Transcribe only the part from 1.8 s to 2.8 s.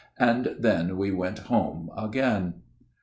again.